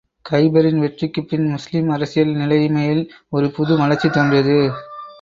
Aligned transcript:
கைபரின் 0.29 0.79
வெற்றிக்குப் 0.79 1.27
பின், 1.29 1.45
முஸ்லிம் 1.49 1.89
அரசியல் 1.89 2.33
நிலைமையில் 2.35 3.03
ஒரு 3.29 3.49
புது 3.51 3.77
மலர்ச்சி 3.77 4.09
தோன்றியது. 4.09 4.59